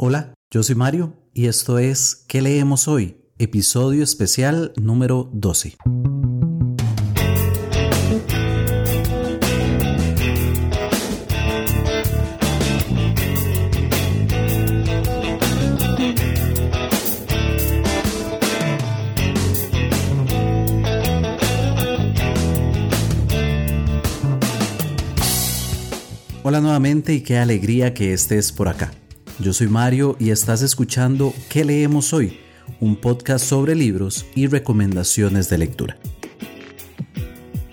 [0.00, 3.16] Hola, yo soy Mario y esto es ¿Qué leemos hoy?
[3.36, 5.76] Episodio especial número 12.
[26.44, 28.92] Hola nuevamente y qué alegría que estés por acá.
[29.40, 32.40] Yo soy Mario y estás escuchando ¿Qué leemos hoy?
[32.80, 35.96] Un podcast sobre libros y recomendaciones de lectura.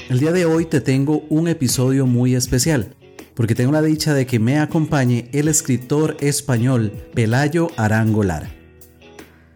[0.08, 2.96] El día de hoy te tengo un episodio muy especial,
[3.34, 8.52] porque tengo la dicha de que me acompañe el escritor español Pelayo Arango Lara.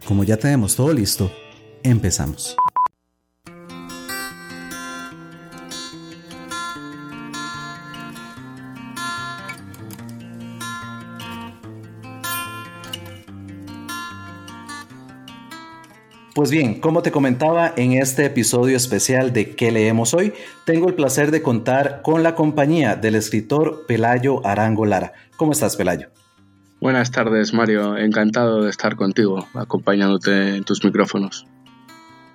[0.04, 1.30] Como ya tenemos todo listo,
[1.84, 2.56] empezamos.
[16.34, 20.32] Pues bien, como te comentaba en este episodio especial de ¿Qué leemos hoy?
[20.64, 25.12] Tengo el placer de contar con la compañía del escritor Pelayo Arango Lara.
[25.36, 26.08] ¿Cómo estás, Pelayo?
[26.80, 27.96] Buenas tardes, Mario.
[27.96, 31.46] Encantado de estar contigo, acompañándote en tus micrófonos.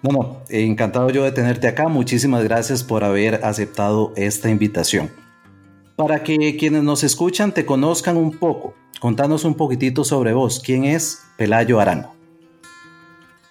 [0.01, 1.87] No, no, encantado yo de tenerte acá.
[1.87, 5.09] Muchísimas gracias por haber aceptado esta invitación.
[5.95, 10.61] Para que quienes nos escuchan te conozcan un poco, contanos un poquitito sobre vos.
[10.63, 12.14] ¿Quién es Pelayo Arango?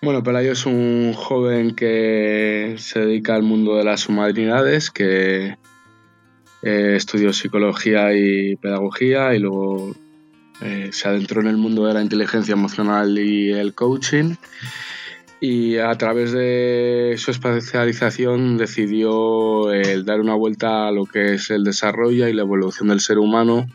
[0.05, 5.57] Bueno, Pelayo es un joven que se dedica al mundo de las humanidades, que
[6.63, 9.97] eh, estudió psicología y pedagogía y luego
[10.61, 14.35] eh, se adentró en el mundo de la inteligencia emocional y el coaching.
[15.41, 19.69] Y a través de su especialización decidió
[20.05, 23.67] dar una vuelta a lo que es el desarrollo y la evolución del ser humano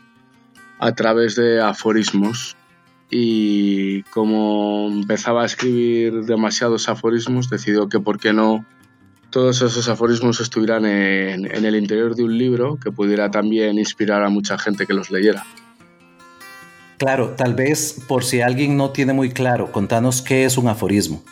[0.78, 2.56] a través de aforismos
[3.10, 8.64] y como empezaba a escribir demasiados aforismos, decidió que por qué no
[9.30, 14.24] todos esos aforismos estuvieran en, en, el interior de un libro que pudiera también inspirar
[14.24, 15.44] a mucha gente que los leyera.
[16.98, 21.22] Claro, tal vez por si alguien no tiene muy claro, contanos qué es un aforismo.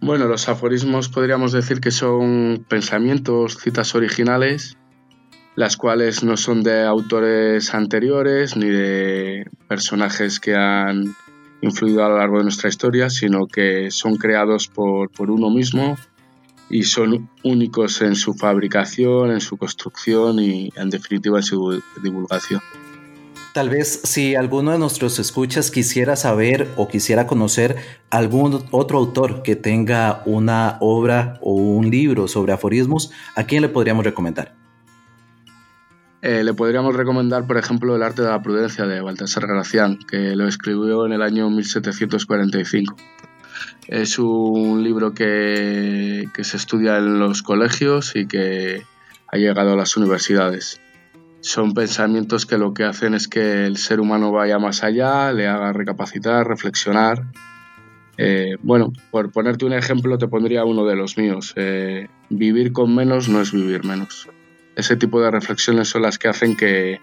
[0.00, 4.76] Bueno, los aforismos podríamos decir que son pensamientos, citas originales
[5.54, 11.14] las cuales no son de autores anteriores ni de personajes que han
[11.60, 15.96] influido a lo largo de nuestra historia, sino que son creados por, uno mismo
[16.68, 22.60] y son únicos en su fabricación, en su construcción y en definitiva en su divulgación.
[23.52, 27.76] Tal vez si alguno de nuestros escuchas quisiera saber o quisiera conocer
[28.08, 33.68] algún otro autor que tenga una obra o un libro sobre aforismos, ¿a quién le
[33.68, 34.61] podríamos recomendar?
[36.22, 40.36] Eh, le podríamos recomendar, por ejemplo, El arte de la prudencia de Baltasar Gracián, que
[40.36, 42.96] lo escribió en el año 1745.
[43.88, 48.84] Es un libro que, que se estudia en los colegios y que
[49.26, 50.80] ha llegado a las universidades.
[51.40, 55.48] Son pensamientos que lo que hacen es que el ser humano vaya más allá, le
[55.48, 57.24] haga recapacitar, reflexionar.
[58.16, 61.52] Eh, bueno, por ponerte un ejemplo, te pondría uno de los míos.
[61.56, 64.28] Eh, vivir con menos no es vivir menos
[64.76, 67.00] ese tipo de reflexiones son las que hacen que,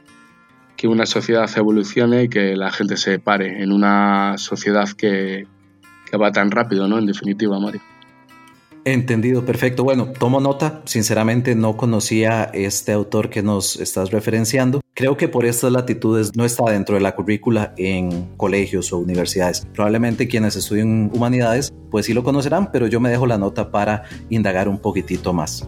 [0.83, 5.45] una sociedad evolucione y que la gente se pare en una sociedad que,
[6.19, 6.97] va tan rápido, ¿no?
[6.97, 7.81] En definitiva, Mario.
[8.85, 9.83] Entendido, perfecto.
[9.83, 10.81] Bueno, tomo nota.
[10.85, 14.81] Sinceramente no conocía este autor que nos estás referenciando.
[14.95, 19.67] Creo que por estas latitudes no está dentro de la currícula en colegios o universidades.
[19.73, 24.03] Probablemente quienes estudian humanidades pues sí lo conocerán, pero yo me dejo la nota para
[24.29, 25.67] indagar un poquitito más.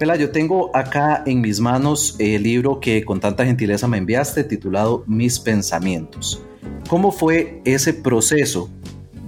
[0.00, 5.04] Pelayo, tengo acá en mis manos el libro que con tanta gentileza me enviaste titulado
[5.06, 6.42] Mis pensamientos.
[6.88, 8.70] ¿Cómo fue ese proceso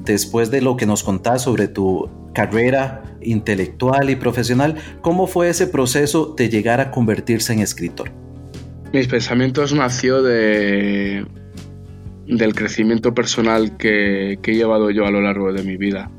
[0.07, 4.77] después de lo que nos contás sobre tu carrera intelectual y profesional?
[5.03, 8.11] ¿Cómo fue ese proceso de llegar a convertirse en escritor?
[8.95, 11.27] Mis pensamientos nació de,
[12.27, 16.11] del crecimiento personal que, he llevado yo a lo largo de mi vida.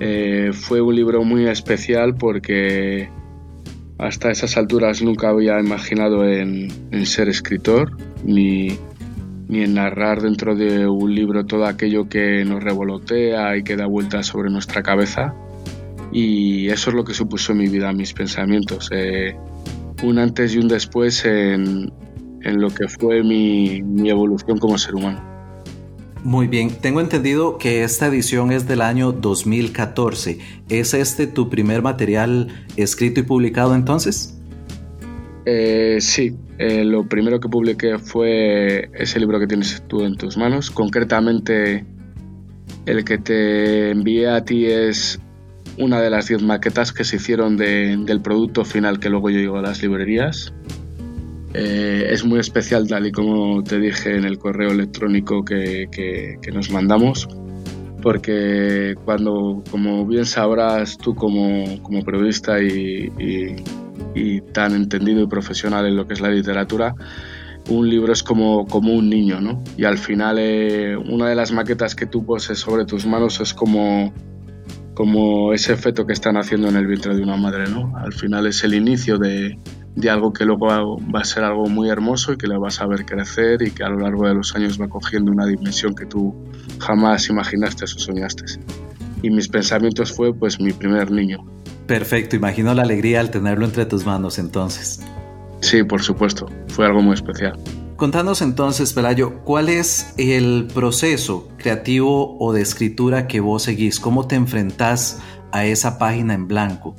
[0.00, 3.10] Eh, fue un libro muy especial porque
[3.98, 6.70] hasta esas alturas nunca había imaginado en,
[7.06, 8.78] ser escritor ni,
[9.48, 14.26] en narrar dentro de un libro todo aquello que nos revolotea y que da vueltas
[14.26, 15.34] sobre nuestra cabeza.
[16.12, 18.90] Y eso es lo que supuso en mi vida, mis pensamientos.
[18.92, 19.36] Eh,
[20.02, 21.92] un antes y un después en,
[22.44, 25.33] lo que fue mi evolución como ser humano.
[26.24, 30.38] Muy bien, tengo entendido que esta edición es del año 2014.
[30.70, 32.48] ¿Es este tu primer material
[32.78, 34.40] escrito y publicado entonces?
[35.44, 40.38] Eh, sí, eh, lo primero que publiqué fue ese libro que tienes tú en tus
[40.38, 40.70] manos.
[40.70, 41.84] Concretamente,
[42.86, 45.20] el que te envié a ti es
[45.76, 49.58] una de las 10 maquetas que se hicieron del producto final que luego yo llevo
[49.58, 50.54] a las librerías.
[51.56, 56.70] Eh, es muy especial tal y como te dije en el correo electrónico que, nos
[56.70, 57.28] mandamos,
[58.02, 61.64] porque cuando, como bien sabrás tú como,
[62.04, 63.08] periodista y,
[64.52, 66.94] tan entendido y profesional en lo que es la literatura,
[67.68, 69.62] un libro es como, como un niño, ¿no?
[69.76, 73.54] Y al final eh, una de las maquetas que tú poses sobre tus manos es
[73.54, 74.12] como
[74.94, 77.92] como ese feto que están haciendo en el vientre de una madre, ¿no?
[77.96, 79.58] Al final es el inicio de,
[79.94, 82.86] de algo que luego va a ser algo muy hermoso y que le vas a
[82.86, 86.06] ver crecer y que a lo largo de los años va cogiendo una dimensión que
[86.06, 86.34] tú
[86.80, 88.44] jamás imaginaste o soñaste.
[89.22, 91.44] Y mis pensamientos fue pues mi primer niño.
[91.86, 95.00] Perfecto, imagino la alegría al tenerlo entre tus manos entonces.
[95.60, 97.58] Sí, por supuesto, fue algo muy especial.
[97.96, 104.00] Contanos entonces, Pelayo, ¿cuál es el proceso creativo o de escritura que vos seguís?
[104.00, 105.20] ¿Cómo te enfrentás
[105.52, 106.96] a esa página en blanco?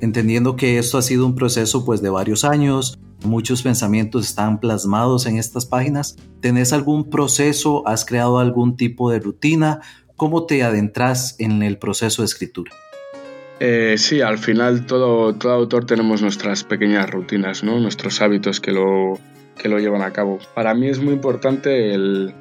[0.00, 5.26] Entendiendo que esto ha sido un proceso pues de varios años, muchos pensamientos están plasmados
[5.26, 6.16] en estas páginas.
[6.40, 7.86] ¿Tenés algún proceso?
[7.86, 9.80] ¿Has creado algún tipo de rutina?
[10.16, 12.72] ¿Cómo te adentras en el proceso de escritura?
[13.58, 17.80] Eh, sí, al final todo, todo autor tenemos nuestras pequeñas rutinas, ¿no?
[17.80, 19.18] nuestros hábitos que lo,
[19.56, 20.38] que lo llevan a cabo.
[20.54, 22.34] Para mí es muy importante el,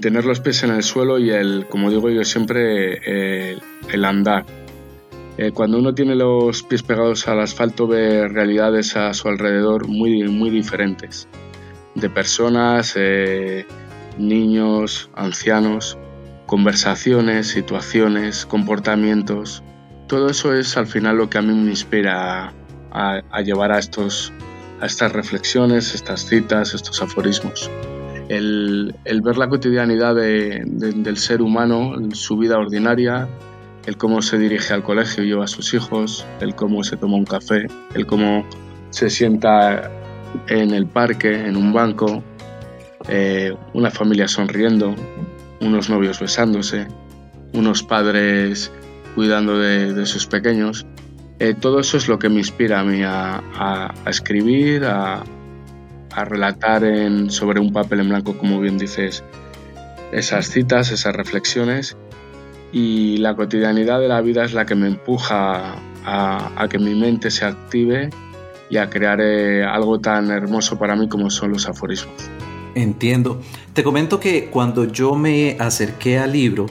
[0.00, 3.58] tener los pies en el suelo y el, como digo yo siempre, eh,
[3.92, 4.46] el andar.
[5.36, 10.28] Eh, cuando uno tiene los pies pegados al asfalto ve realidades a su alrededor muy,
[10.28, 11.28] muy diferentes,
[11.94, 13.66] de personas, eh,
[14.18, 15.98] niños, ancianos,
[16.46, 19.62] conversaciones, situaciones, comportamientos.
[20.06, 22.52] Todo eso es al final lo que a mí me inspira
[22.92, 24.32] a llevar a estos
[24.80, 27.70] a estas reflexiones, estas citas, estos aforismos.
[28.28, 33.28] El, ver la cotidianidad del ser humano, su vida ordinaria,
[33.86, 37.16] el cómo se dirige al colegio y lleva a sus hijos, el cómo se toma
[37.16, 38.46] un café, el cómo
[38.90, 39.90] se sienta
[40.48, 42.22] en el parque, en un banco,
[43.08, 44.94] eh, una familia sonriendo,
[45.60, 46.86] unos novios besándose,
[47.52, 48.72] unos padres
[49.14, 50.86] cuidando de sus pequeños.
[51.40, 55.24] Eh, todo eso es lo que me inspira a mí a, escribir, a,
[56.24, 59.24] relatar en, sobre un papel en blanco, como bien dices,
[60.12, 61.96] esas citas, esas reflexiones.
[62.74, 67.30] Y la cotidianidad de la vida es la que me empuja a, que mi mente
[67.30, 68.10] se active
[68.68, 72.16] y a crear eh, algo tan hermoso para mí como son los aforismos.
[72.74, 73.40] Entiendo.
[73.74, 76.66] Te comento que cuando yo me acerqué al libro,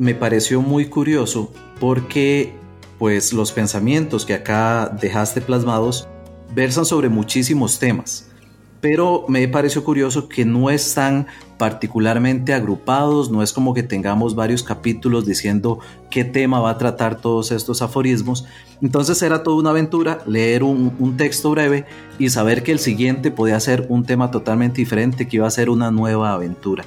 [0.00, 2.52] me pareció muy curioso porque
[2.98, 6.08] pues los pensamientos que acá dejaste plasmados
[6.56, 8.32] versan sobre muchísimos temas,
[8.80, 11.26] pero me pareció curioso que no están
[11.58, 15.78] particularmente agrupados, no es como que tengamos varios capítulos diciendo
[16.10, 18.44] qué tema va a tratar todos estos aforismos,
[18.82, 21.86] entonces era toda una aventura leer un, un texto breve
[22.18, 25.70] y saber que el siguiente podía ser un tema totalmente diferente, que iba a ser
[25.70, 26.84] una nueva aventura.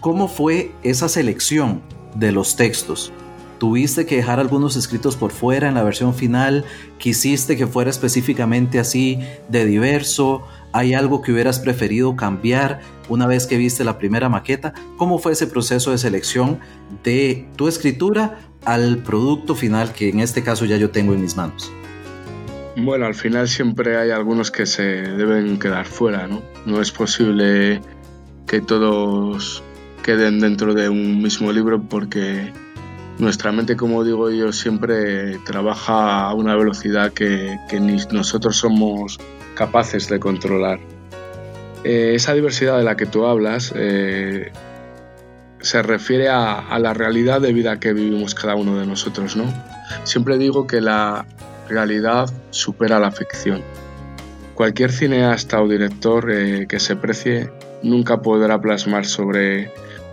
[0.00, 1.82] ¿Cómo fue esa selección
[2.14, 3.12] de los textos?
[3.58, 6.64] tuviste que dejar algunos escritos por fuera en la versión final,
[6.98, 10.42] quisiste que fuera específicamente así de diverso,
[10.76, 15.32] hay algo que hubieras preferido cambiar una vez que viste la primera maqueta, ¿cómo fue
[15.32, 16.60] ese proceso de selección
[17.02, 21.34] de tu escritura al producto final que en este caso ya yo tengo en mis
[21.34, 21.72] manos?
[22.76, 26.42] Bueno, al final siempre hay algunos que se deben quedar fuera, ¿no?
[26.66, 27.80] No es posible
[28.46, 29.62] que todos
[30.02, 32.52] queden dentro de un mismo libro porque
[33.18, 39.18] nuestra mente, como digo yo, siempre trabaja a una velocidad que, ni nosotros somos
[39.54, 40.78] capaces de controlar.
[41.84, 44.52] Eh, esa diversidad de la que tú hablas eh,
[45.60, 49.44] se refiere a, la realidad de vida que vivimos cada uno de nosotros, ¿no?
[50.04, 51.24] Siempre digo que la
[51.68, 53.62] realidad supera la ficción.
[54.54, 57.50] Cualquier cineasta o director eh, que se precie
[57.82, 59.70] nunca podrá plasmar sobre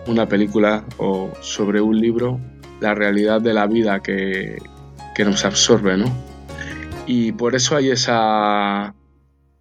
[0.08, 2.40] una película o sobre un libro
[2.84, 4.62] la realidad de la vida que,
[5.20, 6.06] nos absorbe, ¿no?
[7.08, 8.94] Y por eso hay esa,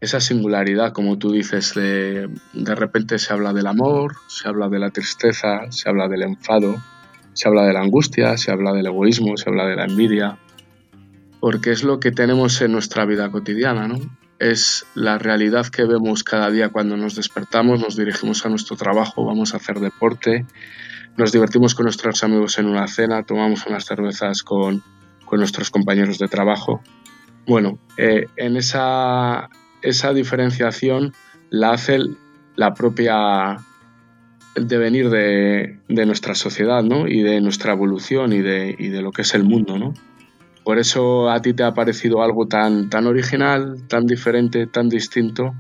[0.01, 4.81] esa singularidad, como tú dices, de, de repente se habla del amor, se habla de
[4.81, 6.83] la tristeza, se habla del enfado,
[7.33, 10.39] se habla de la angustia, se habla del egoísmo, se habla de la envidia,
[11.39, 14.01] porque es lo que tenemos en nuestra vida cotidiana, ¿no?
[14.41, 19.25] Es la realidad que vemos cada día cuando nos despertamos, nos dirigimos a nuestro trabajo,
[19.25, 20.45] vamos a hacer deporte,
[21.17, 24.83] nos divertimos con nuestros amigos en una cena, tomamos unas cervezas con,
[25.33, 26.83] nuestros compañeros de trabajo.
[27.47, 29.49] Bueno, eh, en, esa,
[29.81, 31.15] esa diferenciación
[31.49, 32.01] la hace
[32.55, 33.57] la propia
[34.55, 37.09] el devenir de, de, nuestra sociedad ¿no?
[37.09, 39.79] y de nuestra evolución y de, y de, lo que es el mundo.
[39.79, 39.95] ¿no?
[40.65, 45.55] Por eso a ti te ha parecido algo tan, tan original, tan diferente, tan distinto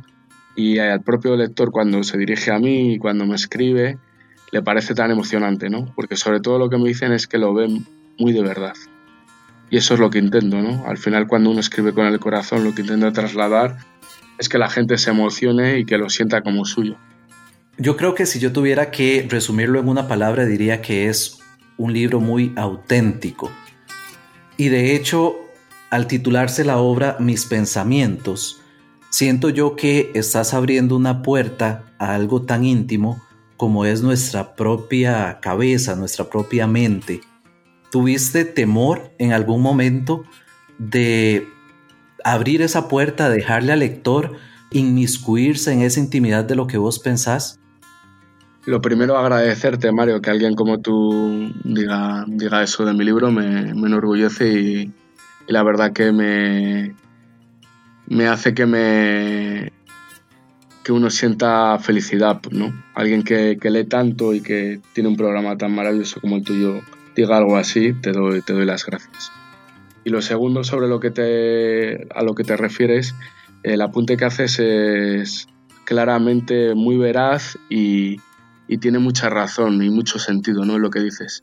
[0.54, 3.98] y al propio lector cuando se dirige a mí y cuando me escribe
[4.52, 5.92] le parece tan emocionante, ¿no?
[5.96, 7.86] Porque sobre todo lo que me dicen es que lo ven
[8.18, 8.74] muy de verdad.
[9.70, 10.86] Y eso es lo que intento, ¿no?
[10.86, 13.78] Al final cuando uno escribe con el corazón lo que intento trasladar
[14.38, 16.96] es que la gente se emocione y que lo sienta como suyo.
[17.78, 21.38] Yo creo que si yo tuviera que resumirlo en una palabra diría que es
[21.78, 23.50] un libro muy auténtico.
[24.58, 25.36] Y de hecho,
[25.88, 28.60] al titularse la obra Mis pensamientos,
[29.08, 33.22] siento yo que estás abriendo una puerta a algo tan íntimo
[33.62, 37.20] como es nuestra propia cabeza, nuestra propia mente.
[37.92, 40.24] ¿Tuviste temor en algún momento
[40.78, 41.46] de
[42.24, 44.32] abrir esa puerta, dejarle al lector
[44.72, 47.60] inmiscuirse en esa intimidad de lo que vos pensás?
[48.64, 53.74] Lo primero, agradecerte, Mario, que alguien como tú diga, diga eso de mi libro, me,
[53.74, 54.92] me enorgullece y,
[55.46, 56.96] la verdad que me,
[58.08, 59.72] me hace que me,
[60.82, 62.72] que uno sienta felicidad, ¿no?
[62.94, 66.80] Alguien que, lee tanto y que tiene un programa tan maravilloso como el tuyo
[67.14, 69.30] diga algo así, te doy, te doy las gracias.
[70.04, 73.14] Y lo segundo sobre lo que te, a lo que te refieres,
[73.62, 75.48] el apunte que haces es
[75.84, 78.20] claramente muy veraz y,
[78.80, 80.76] tiene mucha razón y mucho sentido ¿no?
[80.76, 81.42] en lo que dices.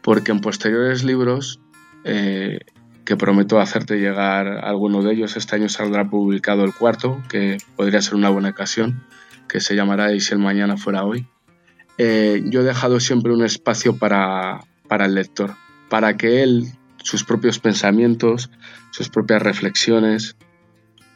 [0.00, 1.58] Porque en posteriores libros
[2.04, 2.60] eh,
[3.04, 5.36] que prometo hacerte llegar alguno de ellos.
[5.36, 9.04] Este año saldrá publicado el cuarto, que podría ser una buena ocasión,
[9.48, 11.26] que se llamará Y si el mañana fuera hoy.
[11.98, 15.54] Eh, yo he dejado siempre un espacio para, para el lector,
[15.88, 16.66] para que él,
[17.02, 18.50] sus propios pensamientos,
[18.90, 20.36] sus propias reflexiones,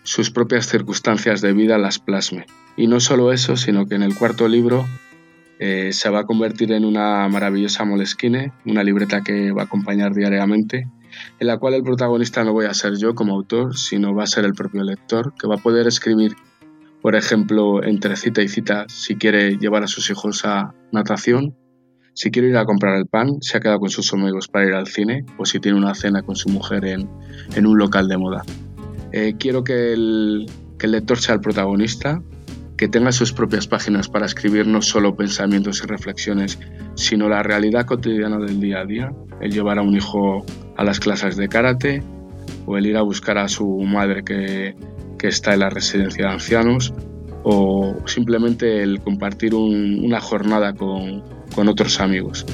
[0.02, 2.46] sus propias circunstancias de vida las plasme.
[2.76, 4.86] Y no solo eso, sino que en el cuarto libro
[5.58, 10.14] eh, se va a convertir en una maravillosa molesquine, una libreta que va a acompañar
[10.14, 10.86] diariamente
[11.38, 14.26] en la cual el protagonista no voy a ser yo como autor, sino va a
[14.26, 16.34] ser el propio lector, que va a poder escribir,
[17.02, 21.54] por ejemplo, entre cita y cita, si quiere llevar a sus hijos a natación,
[22.14, 24.72] si quiere ir a comprar el pan, si ha quedado con sus amigos para ir
[24.72, 27.08] al cine, o si tiene una cena con su mujer en,
[27.66, 28.42] un local de moda.
[29.12, 30.46] Eh, quiero que el,
[30.78, 32.22] que el lector sea el protagonista,
[32.76, 36.58] que tenga sus propias páginas para escribir no solo pensamientos y reflexiones,
[36.94, 40.44] sino la realidad cotidiana del día a día, el llevar a un hijo
[40.76, 42.02] a las clases de karate
[42.66, 44.74] o el ir a buscar a su madre que,
[45.18, 46.92] que está en la residencia de ancianos
[47.42, 51.22] o simplemente el compartir una jornada con,
[51.54, 52.44] con, otros amigos.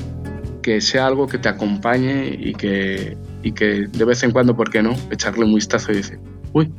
[0.62, 4.70] Que sea algo que te acompañe y que, y que de vez en cuando, ¿por
[4.70, 6.20] qué no?, echarle un vistazo y decir,
[6.52, 6.70] uy,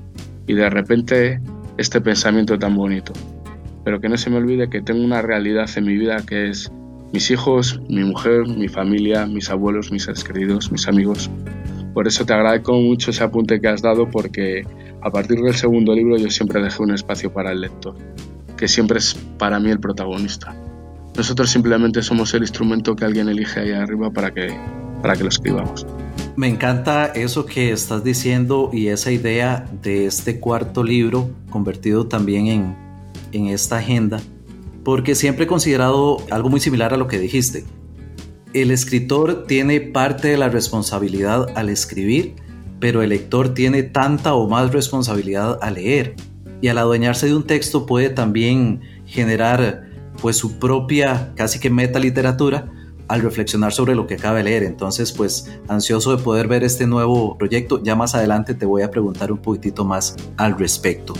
[0.45, 1.41] y de repente
[1.77, 3.13] este pensamiento tan bonito.
[3.83, 6.71] Pero que no se me olvide que tengo una realidad en mi vida que es
[7.11, 11.29] mis hijos, mi mujer, mi familia, mis abuelos, mis seres queridos, mis amigos.
[11.93, 14.65] Por eso te agradezco mucho ese apunte que has dado porque
[15.01, 17.95] a partir del segundo libro yo siempre dejé un espacio para el lector,
[18.57, 20.55] que siempre es para mí el protagonista.
[21.15, 24.57] Nosotros simplemente somos el instrumento que alguien elige ahí arriba para que,
[25.03, 25.85] para que lo escribamos.
[26.35, 32.47] Me encanta eso que estás diciendo y esa idea de este cuarto libro convertido también
[32.47, 32.75] en,
[33.33, 34.21] en esta agenda,
[34.83, 37.65] porque siempre he considerado algo muy similar a lo que dijiste.
[38.53, 42.35] El escritor tiene parte de la responsabilidad al escribir,
[42.79, 46.15] pero el lector tiene tanta o más responsabilidad al leer.
[46.61, 49.89] Y al adueñarse de un texto puede también generar
[50.21, 52.71] pues su propia casi que meta literatura
[53.07, 54.63] al reflexionar sobre lo que acaba de leer.
[54.63, 57.81] Entonces, pues ansioso de poder ver este nuevo proyecto.
[57.83, 61.13] Ya más adelante te voy a preguntar un poquitito más al respecto.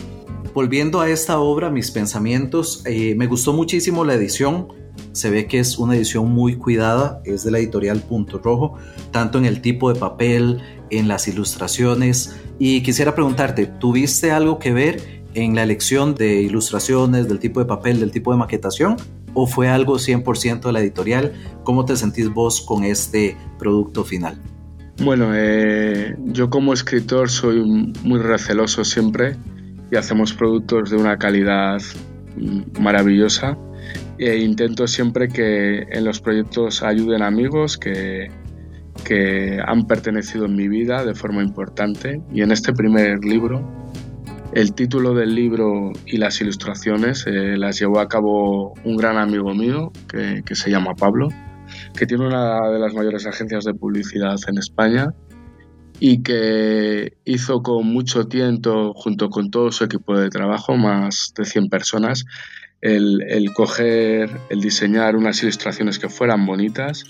[0.53, 4.67] Volviendo a esta obra, mis pensamientos, eh, me gustó muchísimo la edición.
[5.11, 8.75] Se ve que es una edición muy cuidada, es de la editorial Punto Rojo,
[9.09, 12.35] tanto en el tipo de papel, en las ilustraciones.
[12.59, 17.65] Y quisiera preguntarte, ¿tuviste algo que ver en la elección de ilustraciones, del tipo de
[17.65, 18.97] papel, del tipo de maquetación?
[19.35, 21.33] o fue algo 100% de la editorial?
[21.63, 24.39] ¿Cómo te sentís vos con este producto final?
[25.03, 29.37] Bueno, eh, yo como escritor soy muy receloso siempre
[29.93, 31.79] y hacemos productos de una calidad
[32.79, 33.55] maravillosa.
[34.17, 38.29] E intento siempre que en los proyectos ayuden amigos que,
[39.05, 42.21] que han pertenecido en mi vida de forma importante.
[42.33, 43.61] Y en este primer libro
[44.53, 49.53] el título del libro y las ilustraciones eh, las llevó a cabo un gran amigo
[49.53, 51.27] mío que, se llama Pablo,
[51.97, 55.07] que tiene una de las mayores agencias de publicidad en España
[56.05, 61.45] y que hizo con mucho tiempo, junto con todo su equipo de trabajo, más de
[61.45, 62.25] 100 personas,
[62.81, 67.05] el, el coger, el diseñar unas ilustraciones que fueran bonitas,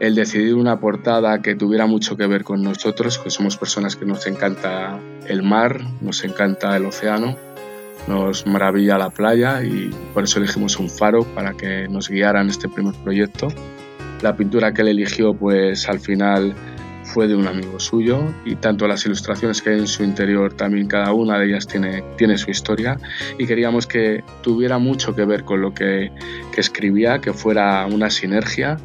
[0.00, 4.04] el decidir una portada que tuviera mucho que ver con nosotros, que somos personas que
[4.04, 4.98] nos encanta
[5.28, 7.36] el mar, nos encanta el océano,
[8.08, 12.48] nos maravilla la playa y por eso elegimos un faro para que nos guiara en
[12.48, 13.46] este primer proyecto.
[14.22, 16.56] La pintura que él eligió pues al final
[17.04, 20.88] fue de un amigo suyo y tanto las ilustraciones que hay en su interior también
[20.88, 22.98] cada una de ellas tiene, tiene su historia
[23.38, 26.10] y queríamos que tuviera mucho que ver con lo que,
[26.56, 28.78] escribía, que fuera una sinergia,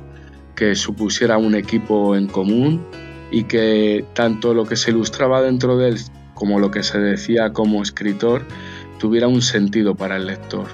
[0.55, 2.85] que supusiera un equipo en común
[3.31, 5.97] y que tanto lo que se ilustraba dentro de él
[6.33, 8.45] como lo que se decía como escritor
[8.99, 10.67] tuviera un sentido para el lector.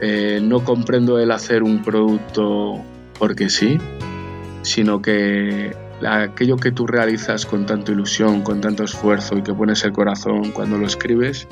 [0.00, 2.82] Eh, no comprendo el hacer un producto
[3.18, 3.78] porque sí,
[4.62, 5.72] sino que
[6.06, 10.52] aquello que tú realizas con tanta ilusión, con tanto esfuerzo y que pones el corazón
[10.52, 11.46] cuando lo escribes,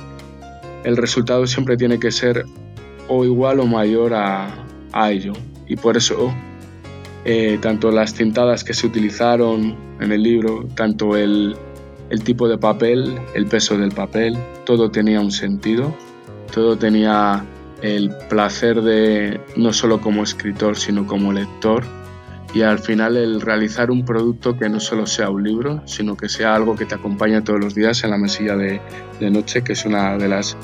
[0.85, 2.45] el resultado siempre tiene que ser
[3.09, 4.49] o igual o mayor a,
[5.11, 5.33] ello.
[5.67, 6.35] Y por eso,
[7.25, 11.57] eh, tanto las cintadas que se utilizaron en el libro, tanto el,
[12.11, 15.97] el tipo de papel, el peso del papel, todo tenía un sentido,
[16.53, 17.45] todo tenía
[17.81, 21.85] el placer de no solo como escritor, sino como lector
[22.55, 26.29] y al final el realizar un producto que no solo sea un libro, sino que
[26.29, 28.81] sea algo que te acompañe todos los días en la mesilla de,
[29.31, 30.57] noche, que es una de las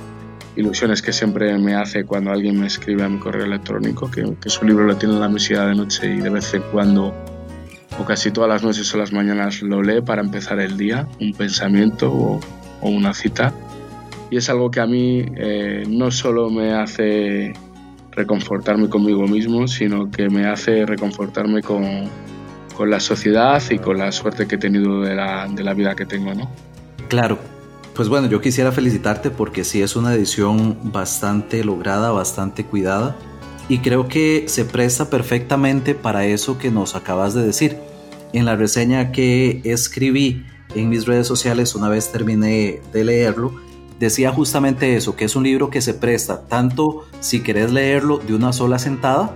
[0.57, 4.51] ilusiones que siempre me hace cuando alguien me escribe a mi correo electrónico, que, que
[4.51, 7.15] su libro lo tiene en la mesilla de noche y de vez en cuando
[7.99, 11.33] o casi todas las noches o las mañanas lo lee para empezar el día, un
[11.33, 12.41] pensamiento o,
[12.83, 13.53] una cita.
[14.31, 17.55] Y es algo que a mí eh, no solo me hace
[18.19, 21.85] reconfortarme conmigo mismo, sino que me hace reconfortarme con,
[22.77, 25.95] con la sociedad y con la suerte que he tenido de la, de la vida
[25.95, 26.51] que tengo, ¿no?
[27.09, 27.39] Claro.
[27.95, 33.17] Pues bueno, yo quisiera felicitarte porque sí es una edición bastante lograda, bastante cuidada
[33.69, 37.77] y creo que se presta perfectamente para eso que nos acabas de decir
[38.33, 43.53] en la reseña que escribí en mis redes sociales una vez terminé de leerlo,
[43.99, 48.35] decía justamente eso, que es un libro que se presta tanto si querés leerlo de
[48.35, 49.35] una sola sentada,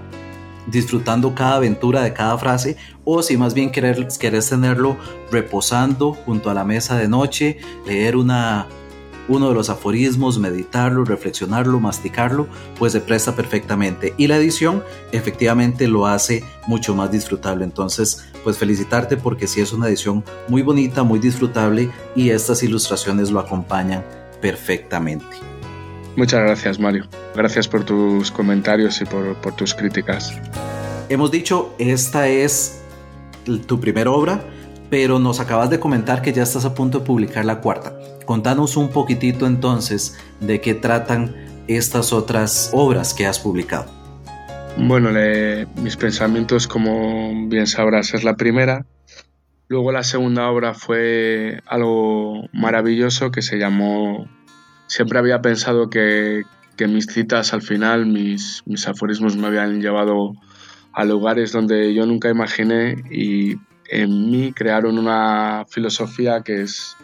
[0.67, 4.97] disfrutando cada aventura de cada frase, o si más bien querés, querés tenerlo
[5.31, 8.69] reposando junto a la mesa de noche, leer una,
[9.29, 12.47] uno de los aforismos, meditarlo, reflexionarlo, masticarlo,
[12.79, 14.15] pues se presta perfectamente.
[14.17, 17.65] Y la edición efectivamente lo hace mucho más disfrutable.
[17.65, 23.33] Entonces, pues felicitarte porque sí es una edición muy bonita, muy disfrutable y estas ilustraciones
[23.33, 25.25] lo acompañan perfectamente.
[26.17, 27.09] Muchas gracias, Mario.
[27.35, 30.39] Gracias por tus comentarios y por, por tus críticas.
[31.09, 32.83] Hemos dicho, esta es
[33.67, 34.45] tu primera obra
[34.93, 37.95] pero nos acabas de comentar que ya estás a punto de publicar la cuarta.
[38.27, 41.35] Contanos un poquitito entonces de qué tratan
[41.67, 43.87] estas otras obras que has publicado.
[44.77, 45.09] Bueno,
[45.77, 48.85] mis pensamientos, como bien sabrás, es la primera.
[49.73, 54.29] Luego la segunda obra fue algo maravilloso que se llamó...
[54.87, 56.43] Siempre había pensado que,
[56.79, 60.35] mis citas al final, mis, mis aforismos me habían llevado
[60.93, 63.55] a lugares donde yo nunca imaginé y
[63.89, 66.95] en mí crearon una filosofía que es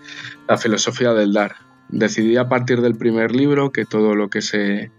[0.47, 1.57] la filosofía del dar.
[1.89, 4.91] Decidí a partir del primer libro que todo lo que se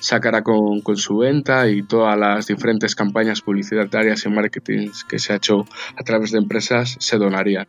[0.00, 5.36] sacara con, su venta y todas las diferentes campañas publicitarias y marketing que se ha
[5.36, 7.68] hecho a través de empresas se donarían.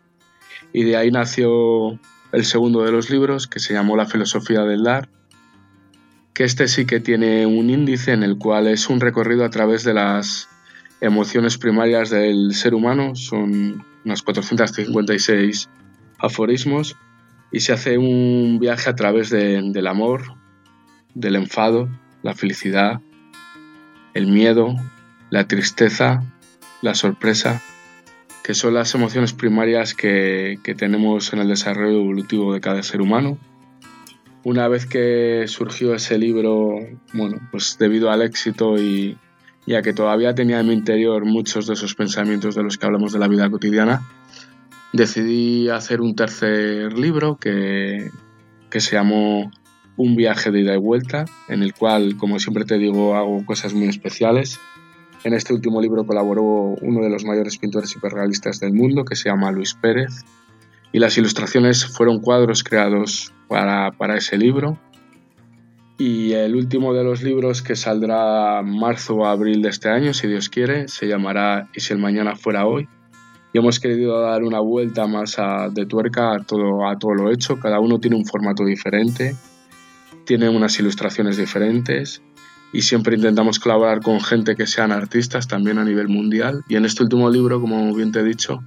[0.73, 1.99] Y de ahí nació
[2.31, 5.09] el segundo de los libros que se llamó La filosofía del dar,
[6.33, 9.83] que este sí que tiene un índice en el cual es un recorrido a través
[9.83, 10.47] de las
[11.01, 15.69] emociones primarias del ser humano, son unas 456
[16.19, 16.95] aforismos,
[17.51, 20.35] y se hace un viaje a través del amor,
[21.13, 21.89] del enfado,
[22.23, 23.01] la felicidad,
[24.13, 24.75] el miedo,
[25.29, 26.23] la tristeza,
[26.81, 27.61] la sorpresa,
[28.43, 33.01] que son las emociones primarias que, que, tenemos en el desarrollo evolutivo de cada ser
[33.01, 33.37] humano.
[34.43, 36.75] Una vez que surgió ese libro,
[37.13, 39.17] bueno, pues debido al éxito y,
[39.65, 43.13] ya que todavía tenía en mi interior muchos de esos pensamientos de los que hablamos
[43.13, 44.01] de la vida cotidiana,
[44.93, 48.09] decidí hacer un tercer libro que,
[48.69, 49.51] que se llamó
[49.97, 53.73] Un viaje de ida y vuelta, en el cual, como siempre te digo, hago cosas
[53.73, 54.59] muy especiales.
[55.23, 56.43] En este último libro colaboró
[56.81, 60.23] uno de los mayores pintores hiperrealistas del mundo, que se llama Luis Pérez,
[60.91, 64.77] y las ilustraciones fueron cuadros creados para, para ese libro
[66.01, 70.27] y el último de los libros que saldrá marzo o abril de este año, si
[70.27, 72.87] Dios quiere, se llamará Y si el mañana fuera hoy.
[73.53, 75.37] y hemos querido dar una vuelta más
[75.75, 77.59] de tuerca todo, a todo lo hecho.
[77.59, 79.35] Cada uno tiene un formato diferente,
[80.25, 82.21] tiene unas ilustraciones diferentes
[82.73, 86.63] y siempre intentamos colaborar con gente que sean artistas también a nivel mundial.
[86.69, 88.63] Y en este último libro, como bien te he dicho,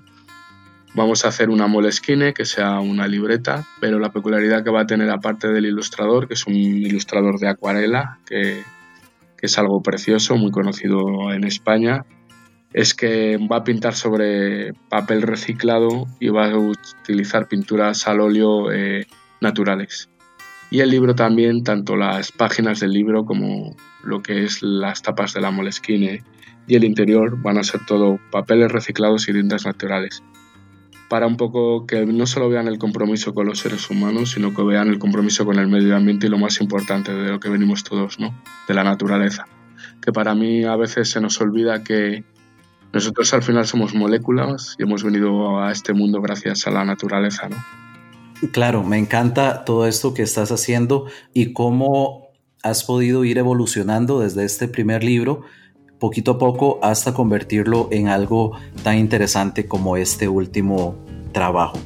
[0.94, 4.86] vamos a hacer una moleskine que sea una libreta, pero la peculiaridad que va a
[4.86, 8.62] tener aparte del ilustrador, que es un ilustrador de acuarela, que,
[9.40, 12.06] es algo precioso, muy conocido en España,
[12.72, 18.72] es que va a pintar sobre papel reciclado y va a utilizar pinturas al óleo
[18.72, 19.06] eh,
[19.42, 20.08] naturales.
[20.74, 25.32] Y el libro también, tanto las páginas del libro como lo que es las tapas
[25.32, 26.24] de la Moleskine
[26.66, 30.24] y el interior van a ser todo papeles reciclados y tintas naturales.
[31.08, 34.64] Para un poco que no solo vean el compromiso con los seres humanos, sino que
[34.64, 37.84] vean el compromiso con el medio ambiente y lo más importante de lo que venimos
[37.84, 38.34] todos, ¿no?
[38.66, 39.46] De la naturaleza.
[40.02, 42.24] Que para mí a veces se nos olvida que
[42.92, 47.48] nosotros al final somos moléculas y hemos venido a este mundo gracias a la naturaleza,
[47.48, 47.83] ¿no?
[48.52, 52.28] Claro, me encanta todo esto que estás haciendo y cómo
[52.62, 55.42] has podido ir evolucionando desde este primer libro
[55.98, 60.96] poquito a poco hasta convertirlo en algo tan interesante como este último
[61.32, 61.78] trabajo.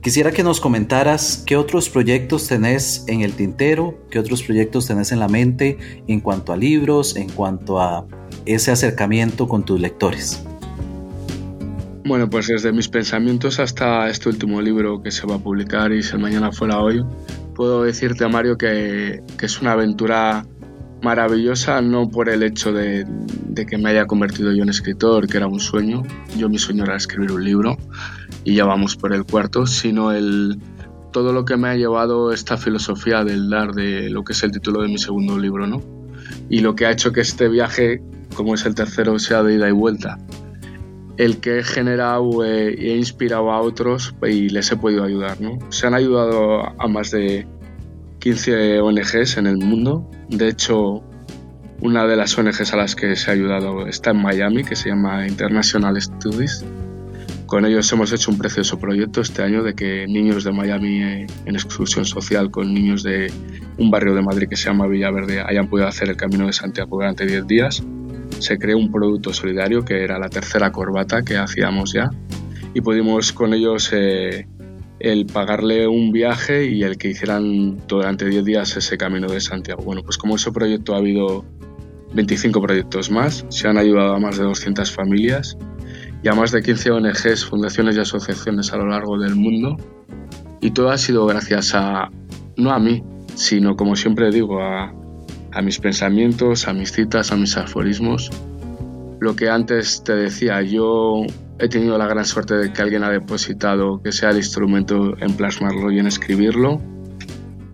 [0.00, 5.10] Quisiera que nos comentaras qué otros proyectos tenés en el tintero, qué otros proyectos tenés
[5.10, 8.06] en la mente en cuanto a libros, en cuanto a
[8.46, 10.44] ese acercamiento con tus lectores?
[12.08, 16.02] Bueno, pues desde mis pensamientos hasta este último libro que se va a publicar y
[16.02, 17.04] si el mañana fuera hoy,
[17.54, 20.46] puedo decirte, Mario, que, que es una aventura
[21.02, 23.04] maravillosa, no por el hecho de,
[23.48, 26.02] de, que me haya convertido yo en escritor, que era un sueño,
[26.38, 27.76] yo mi sueño era escribir un libro
[28.42, 30.58] y ya vamos por el cuarto, sino el,
[31.12, 34.50] todo lo que me ha llevado esta filosofía del dar de lo que es el
[34.50, 35.82] título de mi segundo libro, ¿no?
[36.48, 38.00] Y lo que ha hecho que este viaje
[38.34, 40.18] como es el tercero, sea de ida y vuelta.
[41.18, 45.36] El que he generado eh, y he inspirado a otros y les he podido ayudar.
[45.68, 47.46] Se han ayudado a más de
[48.20, 50.08] 15 ONGs en el mundo.
[50.28, 51.02] De hecho,
[51.80, 54.88] una de las ONGs a las que se ha ayudado está en Miami, que se
[54.88, 56.64] llama International Studies.
[57.46, 61.26] Con ellos hemos hecho un precioso proyecto este año de que niños de Miami eh,
[61.46, 63.32] en exclusión social con niños de
[63.78, 66.96] un barrio de Madrid que se llama Villaverde hayan podido hacer el Camino de Santiago
[66.96, 67.82] durante 10 días
[68.38, 72.10] se creó un producto solidario que era la tercera corbata que hacíamos ya
[72.74, 74.46] y pudimos con ellos eh,
[75.00, 79.82] el pagarle un viaje y el que hicieran durante 10 días ese camino de Santiago.
[79.82, 81.44] Bueno, pues como ese proyecto ha habido
[82.14, 85.56] 25 proyectos más, se han ayudado a más de 200 familias
[86.22, 89.76] y a más de 15 ONGs, fundaciones y asociaciones a lo largo del mundo.
[90.60, 92.10] Y todo ha sido gracias a,
[92.56, 93.04] no a mí,
[93.36, 94.92] sino como siempre digo, a,
[95.52, 98.30] a mis pensamientos, a mis citas, a mis aforismos.
[99.20, 101.24] Lo que antes te decía, yo
[101.58, 105.34] he tenido la gran suerte de que alguien ha depositado que sea el instrumento en
[105.34, 106.80] plasmarlo y en escribirlo.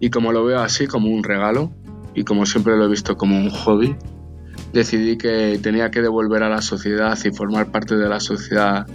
[0.01, 1.73] Y como lo veo así, como un regalo,
[2.15, 3.97] y como siempre lo he visto como un hobby,
[4.73, 8.87] decidí que tenía que devolver a la sociedad y formar parte de la sociedad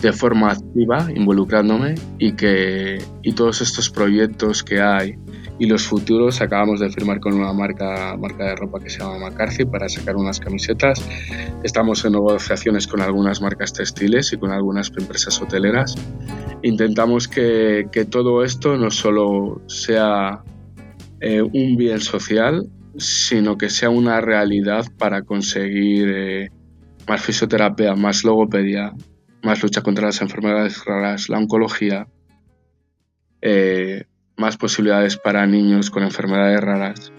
[0.00, 5.18] de forma activa, involucrándome, y que y todos estos proyectos que hay
[5.58, 9.18] y los futuros acabamos de firmar con una marca, marca de ropa que se llama
[9.18, 11.02] McCarthy para sacar unas camisetas.
[11.62, 15.96] Estamos en negociaciones con algunas marcas textiles y con algunas empresas hoteleras.
[16.62, 20.42] Intentamos que, que todo esto no solo sea
[21.20, 26.50] eh, un bien social, sino que sea una realidad para conseguir eh,
[27.08, 28.92] más fisioterapia, más logopedia,
[29.42, 32.08] más lucha contra las enfermedades raras, la oncología.
[33.40, 34.04] Eh,
[34.36, 37.12] más posibilidades para niños con enfermedades raras.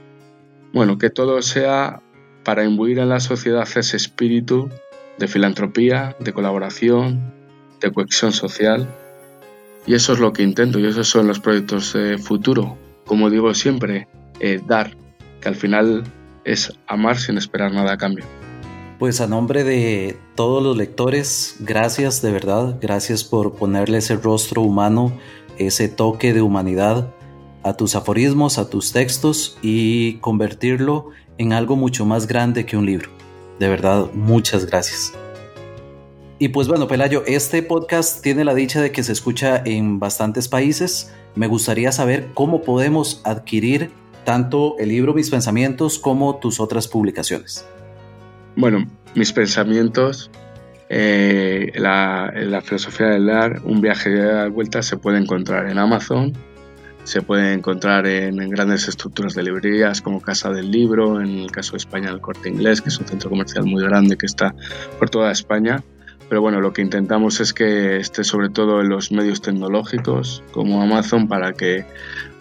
[0.74, 2.02] Bueno, que todo sea
[2.44, 4.70] para imbuir en la sociedad ese espíritu
[5.18, 7.34] de filantropía, de colaboración,
[7.82, 8.88] de cohesión social.
[9.86, 12.78] Y eso es lo que intento y esos son los proyectos de futuro.
[13.06, 14.08] Como digo siempre,
[14.40, 14.96] eh, dar,
[15.42, 16.04] que al final
[16.44, 18.26] es amar sin esperar nada a cambio.
[19.00, 24.62] Pues a nombre de todos los lectores, gracias de verdad, gracias por ponerle ese rostro
[24.62, 25.14] humano
[25.60, 27.14] ese toque de humanidad
[27.64, 32.86] a tus aforismos, a tus textos y convertirlo en algo mucho más grande que un
[32.86, 33.10] libro.
[33.60, 35.14] De verdad, muchas gracias.
[36.40, 40.48] Y pues bueno, Pelayo, este podcast tiene la dicha de que se escucha en bastantes
[40.48, 41.12] países.
[41.36, 43.92] Me gustaría saber cómo podemos adquirir
[44.24, 47.66] tanto el libro Mis Pensamientos como tus otras publicaciones.
[48.56, 50.30] Bueno, Mis Pensamientos
[50.90, 56.34] eh, la, filosofía del dar, un viaje de vuelta se puede encontrar en Amazon,
[57.04, 61.74] se puede encontrar en, grandes estructuras de librerías como Casa del Libro, en el caso
[61.74, 64.56] de España el Corte Inglés, que es un centro comercial muy grande que está
[64.98, 65.84] por toda España,
[66.30, 70.82] pero bueno, lo que intentamos es que esté sobre todo en los medios tecnológicos como
[70.82, 71.86] Amazon para que,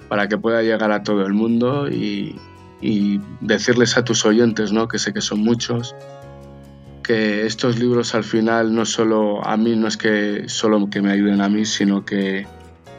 [0.08, 2.36] para que pueda llegar a todo el mundo y,
[2.80, 4.88] y decirles a tus oyentes, ¿no?
[4.88, 5.94] que sé que son muchos,
[7.06, 11.12] que estos libros al final no solo a mí, no es que solo que me
[11.12, 12.46] ayuden a mí, sino que,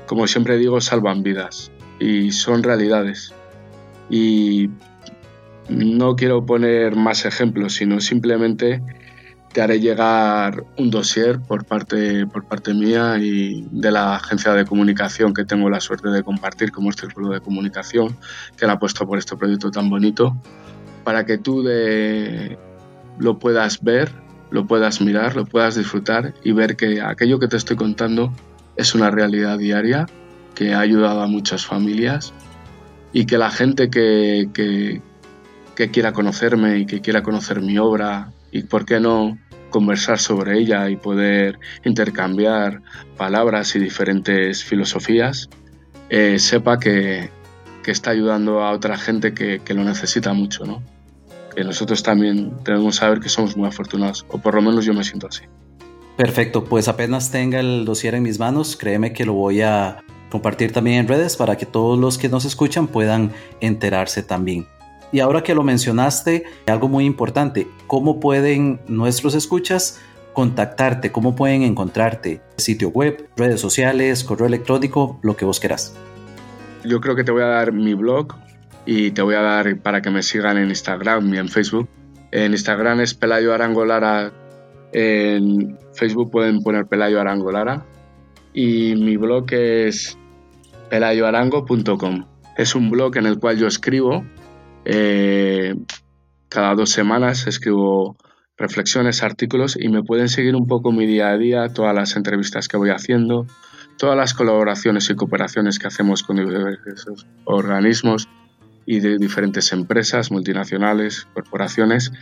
[0.05, 3.33] como siempre digo, salvan vidas y son realidades.
[4.09, 4.69] Y
[5.67, 8.81] no quiero poner más ejemplos, sino simplemente
[9.51, 14.65] te haré llegar un dossier por parte, por parte mía y de la agencia de
[14.65, 18.15] comunicación que tengo la suerte de compartir como Círculo de Comunicación,
[18.55, 20.37] que la ha puesto por este proyecto tan bonito,
[21.03, 22.57] para que tú de,
[23.19, 24.11] lo puedas ver,
[24.51, 28.33] lo puedas mirar, lo puedas disfrutar y ver que aquello que te estoy contando
[28.75, 30.05] es una realidad diaria
[30.55, 32.33] que ha ayudado a muchas familias
[33.11, 35.01] y que la gente que, que,
[35.91, 39.37] quiera conocerme y que quiera conocer mi obra y por qué no
[39.69, 42.81] conversar sobre ella y poder intercambiar
[43.17, 45.49] palabras y diferentes filosofías,
[46.09, 47.29] eh, sepa que,
[47.83, 50.81] que, está ayudando a otra gente que, que, lo necesita mucho, ¿no?
[51.57, 55.03] Que nosotros también debemos saber que somos muy afortunados, o por lo menos yo me
[55.03, 55.41] siento así.
[56.15, 59.97] Perfecto, pues apenas tenga el dossier en mis manos, créeme que lo voy a
[60.29, 64.67] compartir también en redes para que todos los que nos escuchan puedan enterarse también.
[65.11, 69.99] Y ahora que lo mencionaste, algo muy importante, ¿cómo pueden nuestros escuchas
[70.33, 71.11] contactarte?
[71.11, 72.39] ¿Cómo pueden encontrarte?
[72.57, 75.95] Sitio web, redes sociales, correo electrónico, lo que vos quieras.
[76.83, 78.35] Yo creo que te voy a dar mi blog
[78.87, 81.89] y te voy a dar para que me sigan en Instagram y en Facebook.
[82.31, 84.31] En Instagram es Pelayo Arangolara,
[84.93, 87.85] en Facebook pueden poner Pelayo Arangolara
[88.53, 90.17] y mi blog es
[90.89, 92.25] pelayoarango.com.
[92.57, 94.23] Es un blog en el cual yo escribo
[94.85, 95.75] eh,
[96.47, 98.15] cada dos semanas escribo
[98.57, 102.69] reflexiones, artículos y me pueden seguir un poco mi día a día, todas las entrevistas
[102.69, 103.45] que voy haciendo,
[103.97, 108.29] todas las colaboraciones y cooperaciones que hacemos con diversos organismos
[108.87, 112.13] y de diferentes empresas, multinacionales, corporaciones,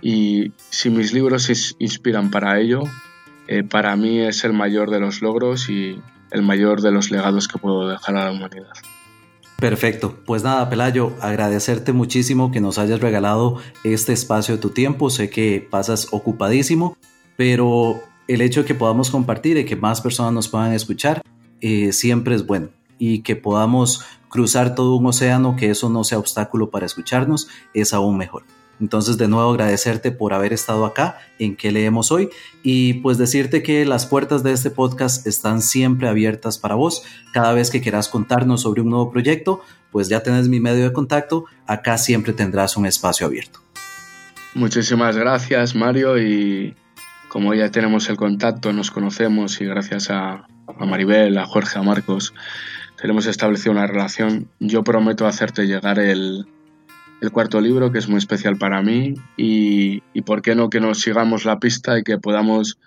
[0.00, 2.82] Y si mis libros inspiran para ello,
[3.48, 5.98] eh, para mí es el mayor de los logros y
[6.30, 8.72] el mayor de los legados que puedo dejar a la humanidad.
[9.58, 15.10] Perfecto, pues nada, Pelayo, agradecerte muchísimo que nos hayas regalado este espacio de tu tiempo.
[15.10, 16.96] Sé que pasas ocupadísimo,
[17.36, 21.22] pero el hecho de que podamos compartir y que más personas nos puedan escuchar
[21.60, 26.18] eh, siempre es bueno y que podamos cruzar todo un océano, que eso no sea
[26.18, 28.44] obstáculo para escucharnos, es aún mejor.
[28.80, 32.30] Entonces, de nuevo, agradecerte por haber estado acá en que leemos hoy
[32.62, 37.02] y pues decirte que las puertas de este podcast están siempre abiertas para vos.
[37.32, 40.92] Cada vez que quieras contarnos sobre un nuevo proyecto, pues ya tenés mi medio de
[40.92, 43.60] contacto, acá siempre tendrás un espacio abierto.
[44.54, 46.74] Muchísimas gracias, Mario, y
[47.28, 51.82] como ya tenemos el contacto, nos conocemos y gracias a, a Maribel, a Jorge, a
[51.82, 52.34] Marcos,
[53.00, 54.48] tenemos establecido una relación.
[54.60, 56.46] Yo prometo hacerte llegar el,
[57.30, 61.00] cuarto libro, que es muy especial para mí, y, y por qué no que nos
[61.00, 62.78] sigamos la pista y que podamos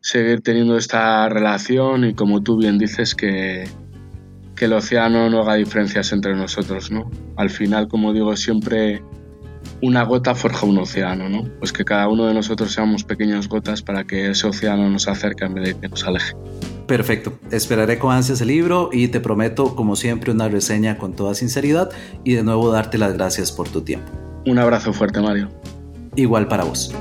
[0.00, 3.68] seguir teniendo esta relación y como tú bien dices que,
[4.54, 7.10] que el océano no haga diferencias entre nosotros, ¿no?
[7.36, 9.02] Al final, como digo, siempre
[9.82, 11.44] una gota forja un océano, ¿no?
[11.58, 15.44] Pues que cada uno de nosotros seamos pequeñas gotas para que ese océano nos acerque
[15.44, 16.34] en vez de que nos aleje.
[16.86, 21.34] Perfecto, esperaré con ansias el libro y te prometo, como siempre, una reseña con toda
[21.34, 21.90] sinceridad
[22.22, 24.08] y de nuevo darte las gracias por tu tiempo.
[24.46, 25.48] Un abrazo fuerte, Mario.
[26.14, 26.94] Igual para vos.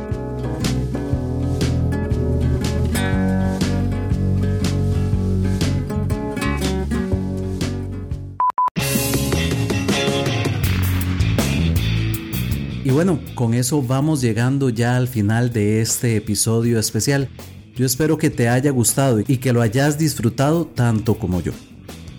[12.83, 17.29] Y bueno, con eso vamos llegando ya al final de este episodio especial.
[17.75, 21.51] Yo espero que te haya gustado y que lo hayas disfrutado tanto como yo.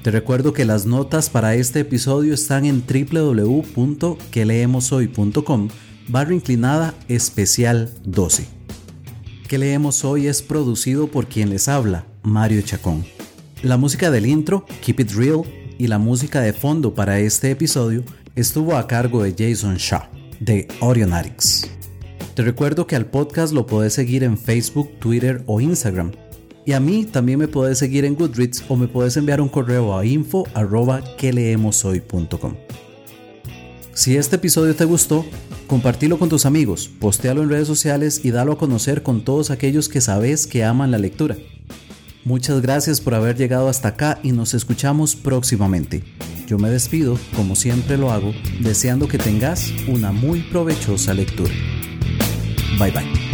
[0.02, 5.68] Te recuerdo que las notas para este episodio están en www.queleemoshoy.com
[6.08, 8.46] barra inclinada especial 12.
[9.48, 13.04] Que leemos hoy es producido por quien les habla, Mario Chacón.
[13.62, 15.42] La música del intro, Keep It Real,
[15.78, 20.02] y la música de fondo para este episodio estuvo a cargo de Jason Shaw,
[20.40, 21.70] de Audionatics.
[22.36, 26.12] Te recuerdo que al podcast lo puedes seguir en Facebook, Twitter o Instagram.
[26.66, 29.96] Y a mí también me puedes seguir en Goodreads o me puedes enviar un correo
[29.96, 30.44] a info
[33.94, 35.24] Si este episodio te gustó,
[35.66, 39.88] compartilo con tus amigos, postéalo en redes sociales y dalo a conocer con todos aquellos
[39.88, 41.38] que sabes que aman la lectura.
[42.22, 46.04] Muchas gracias por haber llegado hasta acá y nos escuchamos próximamente.
[46.46, 51.54] Yo me despido, como siempre lo hago, deseando que tengas una muy provechosa lectura.
[52.78, 53.25] 拜拜。